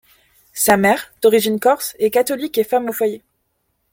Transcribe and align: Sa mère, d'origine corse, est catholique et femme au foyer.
Sa 0.55 0.77
mère, 0.77 1.13
d'origine 1.21 1.59
corse, 1.59 1.95
est 1.99 2.09
catholique 2.09 2.57
et 2.57 2.63
femme 2.63 2.89
au 2.89 2.91
foyer. 2.91 3.21